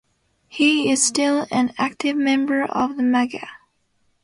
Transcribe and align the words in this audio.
He 0.47 0.89
is 0.91 1.05
still 1.05 1.45
an 1.51 1.75
active 1.77 2.15
member 2.17 2.63
of 2.63 2.97
the 2.97 3.03
Maggia. 3.03 3.47